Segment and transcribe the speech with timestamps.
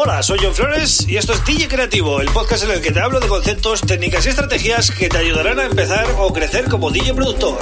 [0.00, 3.00] Hola, soy John Flores y esto es DJ Creativo, el podcast en el que te
[3.00, 7.14] hablo de conceptos, técnicas y estrategias que te ayudarán a empezar o crecer como DJ
[7.14, 7.58] productor.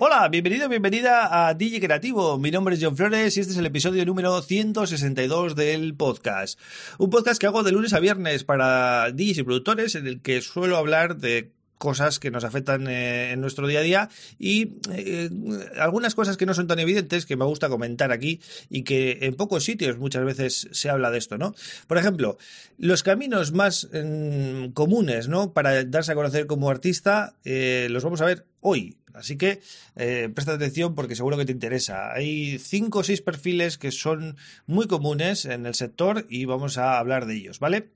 [0.00, 2.38] Hola, bienvenido, bienvenida a DJ Creativo.
[2.38, 6.58] Mi nombre es John Flores y este es el episodio número 162 del podcast.
[6.98, 10.42] Un podcast que hago de lunes a viernes para DJs y productores en el que
[10.42, 15.30] suelo hablar de cosas que nos afectan eh, en nuestro día a día y eh,
[15.78, 19.34] algunas cosas que no son tan evidentes que me gusta comentar aquí y que en
[19.34, 21.54] pocos sitios muchas veces se habla de esto, ¿no?
[21.86, 22.38] Por ejemplo,
[22.78, 25.52] los caminos más mm, comunes, ¿no?
[25.52, 28.96] Para darse a conocer como artista, eh, los vamos a ver hoy.
[29.14, 29.62] Así que
[29.94, 32.12] presta atención porque seguro que te interesa.
[32.12, 36.98] Hay cinco o seis perfiles que son muy comunes en el sector y vamos a
[36.98, 37.88] hablar de ellos, ¿vale?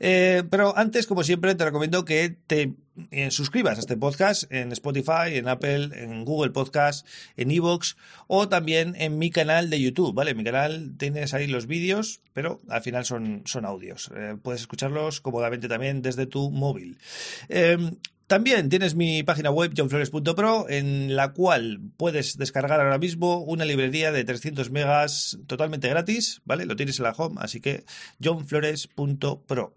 [0.00, 2.74] Pero antes, como siempre, te recomiendo que te
[3.10, 8.48] eh, suscribas a este podcast en Spotify, en Apple, en Google Podcast, en Evox o
[8.48, 10.32] también en mi canal de YouTube, ¿vale?
[10.32, 14.10] En mi canal tienes ahí los vídeos, pero al final son, son audios.
[14.42, 16.98] puedes escucharlos cómodamente también desde tu móvil.
[18.26, 24.12] También tienes mi página web johnflores.pro en la cual puedes descargar ahora mismo una librería
[24.12, 26.64] de 300 megas totalmente gratis, ¿vale?
[26.64, 27.84] Lo tienes en la home, así que
[28.22, 29.74] johnflores.pro.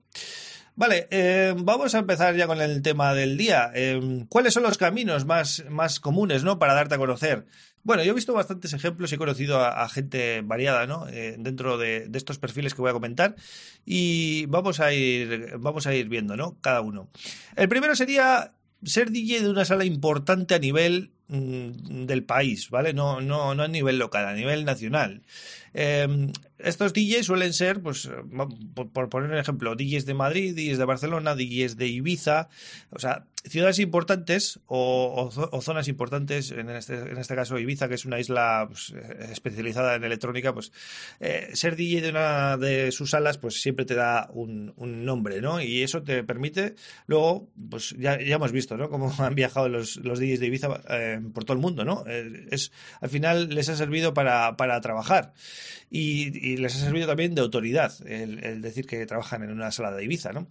[0.77, 3.71] Vale, eh, vamos a empezar ya con el tema del día.
[3.73, 6.59] Eh, ¿Cuáles son los caminos más, más comunes ¿no?
[6.59, 7.47] para darte a conocer?
[7.81, 11.07] Bueno, yo he visto bastantes ejemplos y he conocido a, gente variada, ¿no?
[11.07, 13.35] Eh, dentro de, estos perfiles que voy a comentar
[13.87, 16.59] y vamos a ir, vamos a ir viendo, ¿no?
[16.61, 17.09] Cada uno.
[17.55, 22.93] El primero sería ser DJ de una sala importante a nivel del país, ¿vale?
[22.93, 25.23] No, no, no a nivel local, a nivel nacional.
[25.73, 28.09] Em, estos DJs suelen ser, pues,
[28.73, 32.49] por, poner un ejemplo, DJs de Madrid, DJs de Barcelona, DJs de Ibiza,
[32.89, 35.29] o sea, ciudades importantes o,
[35.61, 39.95] zonas importantes, en este, en este, caso Ibiza, que es una isla pues, eh, especializada
[39.95, 40.71] en electrónica, pues
[41.19, 45.61] eh, ser DJ de una de sus salas, pues siempre te da un, nombre, ¿no?
[45.61, 48.89] Y eso te permite, luego, pues ya, ya hemos visto, ¿no?
[48.89, 52.03] Cómo han viajado los, los DJs de Ibiza eh, por todo el mundo, ¿no?
[52.05, 55.33] es, al final les ha servido para, para trabajar
[55.89, 60.03] y, les ha servido también de autoridad el, decir que trabajan en una sala de
[60.03, 60.47] Ibiza, ¿no?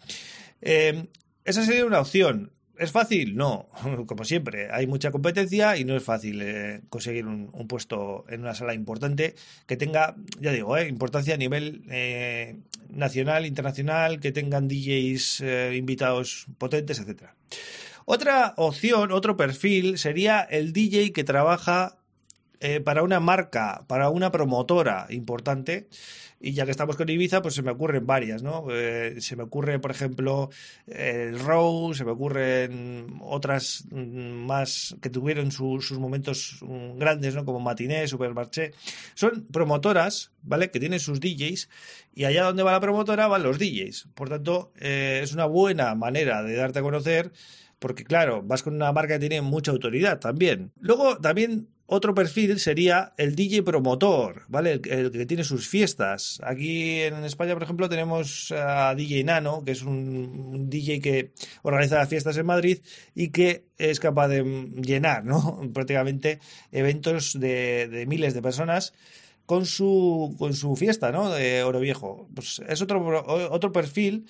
[0.60, 2.52] esa sería una opción.
[2.78, 3.36] ¿Es fácil?
[3.36, 3.68] No,
[4.06, 8.54] como siempre, hay mucha competencia y no es fácil eh, conseguir un, puesto en una
[8.54, 9.34] sala importante
[9.66, 12.56] que tenga, ya digo, eh, importancia a nivel eh,
[12.90, 15.42] nacional, internacional, que tengan DJs
[15.74, 17.30] invitados potentes, etc.
[18.06, 21.98] Otra opción, otro perfil sería el DJ que trabaja
[22.84, 25.88] para una marca, para una promotora importante
[26.38, 28.66] y ya que estamos con Ibiza, pues se me ocurren varias, ¿no?
[28.70, 30.50] Eh, se me ocurre, por ejemplo,
[30.86, 37.44] el Row, se me ocurren otras mm, más que tuvieron sus momentos mm, grandes, ¿no?
[37.44, 38.72] Como Matiné, Supermarché.
[39.14, 40.70] Son promotoras, ¿vale?
[40.70, 41.70] Que tienen sus DJs
[42.14, 44.08] y allá donde va la promotora van los DJs.
[44.14, 47.32] Por tanto, eh, es una buena manera de darte a conocer
[47.78, 50.72] porque claro, vas con una marca que tiene mucha autoridad también.
[50.80, 54.80] Luego también otro perfil sería el DJ promotor, ¿vale?
[54.84, 56.40] El, que tiene sus fiestas.
[56.42, 61.32] Aquí en España, por ejemplo, tenemos a DJ Nano, que es un, DJ que
[61.62, 62.80] organiza fiestas en Madrid
[63.14, 64.42] y que es capaz de
[64.82, 65.60] llenar, ¿no?
[65.74, 66.40] Prácticamente
[66.72, 68.92] eventos de, de miles de personas
[69.46, 71.30] con su, con su fiesta, ¿no?
[71.30, 72.28] De Oro Viejo.
[72.34, 74.26] Pues es otro, otro perfil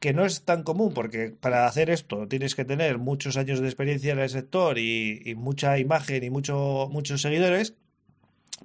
[0.00, 3.66] que no es tan común porque para hacer esto tienes que tener muchos años de
[3.66, 7.74] experiencia en el sector y, mucha imagen y mucho, muchos seguidores.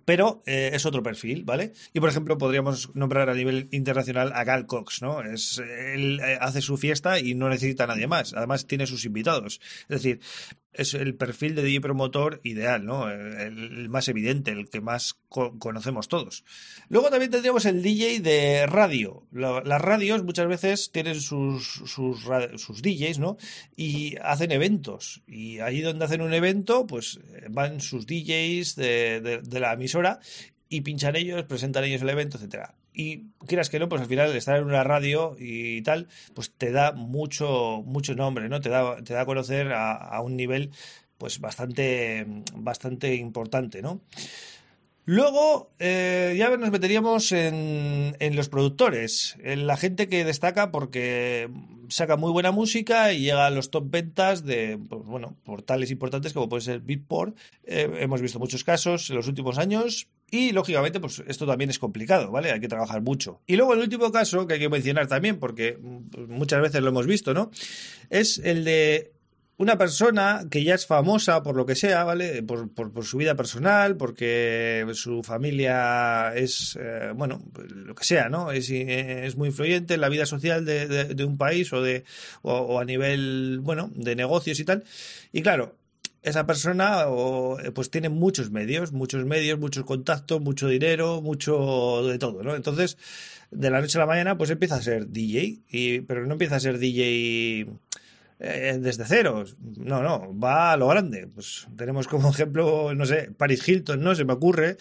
[0.06, 1.74] Pero eh, es otro perfil, ¿vale?
[1.91, 5.22] Y por ejemplo, podríamos nombrar a nivel internacional a Gal Cox, ¿no?
[5.22, 8.34] Es, él eh, hace su fiesta y no necesita a nadie más.
[8.34, 9.59] Además, tiene sus invitados.
[9.90, 10.22] Es decir,
[10.74, 13.09] es el perfil de DJ promotor ideal, ¿no?
[13.09, 16.44] El, más evidente, el que más conocemos todos.
[16.90, 19.28] Luego también tendríamos el DJ de radio.
[19.32, 22.22] las radios muchas veces tienen sus, sus,
[22.56, 23.38] sus, DJs, ¿no?
[23.76, 25.24] Y hacen eventos.
[25.28, 27.20] Y ahí donde hacen un evento, pues
[27.50, 30.20] van sus DJs de, de la emisora
[30.70, 34.35] y pinchan ellos, presentan ellos el evento, etcétera y quieras que no, pues al final
[34.35, 38.61] estar en una radio y tal, pues te da mucho, mucho nombre, ¿no?
[38.61, 40.72] Te da, te da a conocer a, un nivel
[41.17, 44.02] pues bastante, bastante importante, ¿no?
[45.05, 51.49] Luego eh, ya nos meteríamos en, en, los productores, en la gente que destaca porque
[51.91, 56.34] saca muy buena música y llega a los top ventas de pues, bueno, portales importantes
[56.34, 57.38] como puede ser Beatport.
[57.66, 61.79] Eh, hemos visto muchos casos en los últimos años y lógicamente pues esto también es
[61.79, 62.52] complicado, ¿vale?
[62.52, 63.41] Hay que trabajar mucho.
[63.46, 65.78] Y luego el último caso que hay que mencionar también porque
[66.11, 67.52] pues, muchas veces lo hemos visto, ¿no?
[68.09, 69.11] Es el de
[69.58, 72.42] una persona que ya es famosa por lo que sea, ¿vale?
[72.42, 78.52] Por, por, su vida personal, porque su familia es, eh, bueno, lo que sea, ¿no?
[78.52, 82.06] Es, es, muy influyente en la vida social de, un país o, de,
[82.42, 84.84] o, a nivel, bueno, de negocios y tal.
[85.32, 85.76] Y claro,
[86.24, 87.06] esa persona
[87.76, 92.56] pues tiene muchos medios, muchos medios, muchos contactos, mucho dinero, mucho de todo, ¿no?
[92.56, 92.98] Entonces,
[93.52, 96.56] de la noche a la mañana, pues empieza a ser DJ, y, pero no empieza
[96.56, 97.68] a ser DJ
[98.43, 99.43] eh, desde cero.
[99.78, 101.28] No, no, va a lo grande.
[101.28, 104.16] Pues tenemos como ejemplo, no sé, Paris Hilton, ¿no?
[104.16, 104.78] Se me ocurre.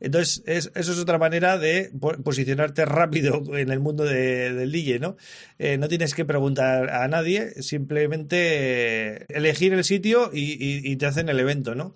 [0.00, 1.92] Entonces, eso es otra manera de
[2.24, 5.16] posicionarte rápido en el mundo del DJ, ¿no?
[5.58, 11.28] Eh, no tienes que preguntar a nadie, simplemente elegir el sitio y, y te hacen
[11.28, 11.94] el evento, ¿no?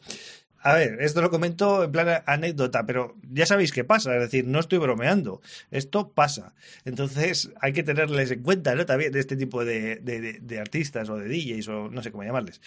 [0.67, 4.49] A ver, esto lo comento en plan anécdota, pero ya sabéis qué pasa, es decir,
[4.49, 5.41] no estoy bromeando,
[5.71, 6.55] esto pasa.
[6.85, 8.85] Entonces hay que tenerles en cuenta, ¿no?
[8.85, 12.61] También este tipo de, de artistas o de DJs o no sé cómo llamarles.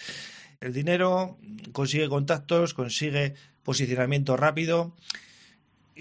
[0.62, 1.36] El dinero
[1.72, 4.96] consigue contactos, consigue posicionamiento rápido.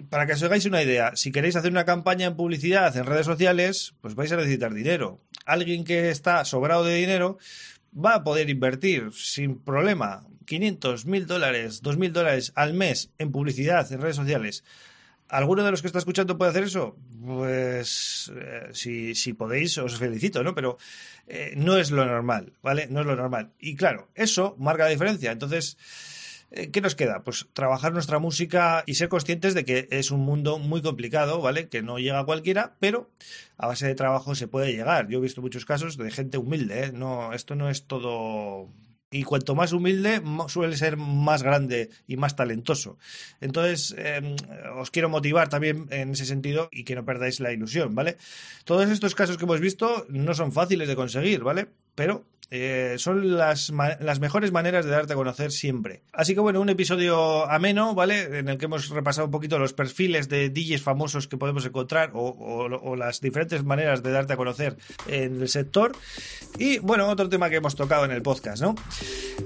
[0.10, 3.26] Para que os hagáis una idea, si queréis hacer una campaña en publicidad en redes
[3.26, 5.20] sociales, pues vais a necesitar dinero.
[5.46, 7.40] Alguien que está sobrado de dinero
[7.94, 13.90] va a poder invertir sin problema 500, 1000 dólares, 2000 dólares al mes en publicidad
[13.92, 14.64] en redes sociales.
[15.28, 16.98] ¿Alguno de los que está escuchando puede hacer eso?
[17.24, 20.56] Pues eh, si, si, podéis, os felicito, ¿no?
[20.56, 20.80] Pero
[21.28, 22.88] eh, no es lo normal, ¿vale?
[22.88, 23.52] No es lo normal.
[23.60, 25.32] Y claro, eso marca la diferencia.
[25.32, 25.78] Entonces,
[26.52, 27.24] eh, ¿Qué nos queda?
[27.24, 31.70] Pues trabajar nuestra música y ser conscientes de que es un mundo muy complicado, ¿vale?
[31.70, 33.08] Que no llega a cualquiera, pero
[33.56, 35.10] a base de trabajo se puede llegar.
[35.10, 36.92] Yo he visto muchos casos de gente humilde, ¿eh?
[36.92, 38.68] No, esto no es todo
[39.12, 42.98] y cuanto más humilde suele ser más grande y más talentoso.
[43.42, 44.36] Entonces, em,
[44.78, 48.18] os quiero motivar también en ese sentido y que no perdáis la ilusión, ¿vale?
[48.66, 51.68] Todos estos casos que hemos visto no son fáciles de conseguir, ¿vale?
[51.96, 56.02] Pero eh, son las, las, mejores maneras de darte a conocer siempre.
[56.14, 58.40] Así que bueno, un episodio ameno, ¿vale?
[58.40, 62.12] En el que hemos repasado un poquito los perfiles de DJs famosos que podemos encontrar
[62.14, 65.92] o, las diferentes maneras de darte a conocer en el sector.
[66.58, 68.74] Y bueno, otro tema que hemos tocado en el podcast, ¿no?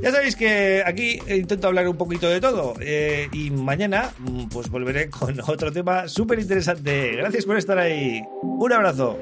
[0.02, 4.70] Ya sabéis que aquí intento hablar un poquito de todo eh, y mañana mm, pues
[4.70, 7.18] volveré con otro tema súper interesante.
[7.18, 8.22] Gracias por estar ahí.
[8.42, 9.18] Un abrazo.